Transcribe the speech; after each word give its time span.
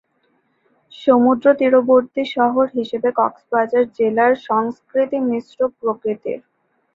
সমুদ্র 0.93 1.45
তীরবর্তী 1.59 2.23
শহর 2.35 2.65
হিসেবে 2.77 3.09
কক্সবাজার 3.19 3.85
জেলার 3.97 4.33
সংস্কৃতি 4.47 5.17
মিশ্র 5.29 5.59
প্রকৃতির। 5.77 6.39